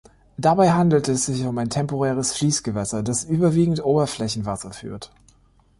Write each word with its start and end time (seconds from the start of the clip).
Dabei 0.35 0.71
handelt 0.71 1.07
es 1.09 1.27
sich 1.27 1.45
um 1.45 1.59
ein 1.59 1.69
temporäres 1.69 2.33
Fließgewässer, 2.33 3.03
das 3.03 3.23
überwiegend 3.23 3.85
Oberflächenwasser 3.85 4.73
führt. 4.73 5.11